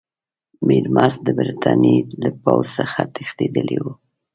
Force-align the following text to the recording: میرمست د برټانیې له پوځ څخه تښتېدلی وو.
میرمست 0.67 1.19
د 1.23 1.27
برټانیې 1.37 1.97
له 2.21 2.29
پوځ 2.43 2.65
څخه 2.77 2.99
تښتېدلی 3.15 3.77
وو. 3.83 3.91